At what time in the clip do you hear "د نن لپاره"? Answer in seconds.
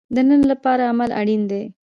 0.15-0.83